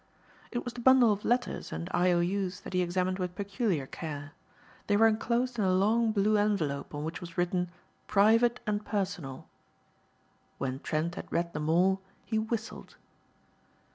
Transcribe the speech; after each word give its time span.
It 0.51 0.63
was 0.65 0.73
the 0.73 0.81
bundle 0.81 1.13
of 1.13 1.23
letters 1.23 1.71
and 1.71 1.87
I. 1.93 2.11
O. 2.11 2.21
U.'s 2.21 2.61
that 2.61 2.73
he 2.73 2.81
examined 2.81 3.19
with 3.19 3.35
peculiar 3.35 3.85
care. 3.85 4.31
They 4.87 4.97
were 4.97 5.05
enclosed 5.07 5.59
in 5.59 5.63
a 5.65 5.75
long, 5.75 6.11
blue 6.11 6.39
envelope 6.39 6.95
on 6.95 7.03
which 7.03 7.21
was 7.21 7.37
written 7.37 7.69
"Private 8.07 8.61
and 8.65 8.83
Personal." 8.83 9.47
When 10.57 10.79
Trent 10.79 11.13
had 11.13 11.31
read 11.31 11.53
them 11.53 11.69
all 11.69 12.01
he 12.25 12.39
whistled. 12.39 12.95